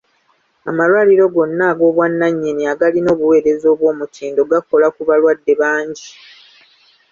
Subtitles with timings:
[0.69, 6.09] Amalwaliro gonna ag'obwannanyini agalina obuweereza obw'omutindo gakola ku balwadde bangi.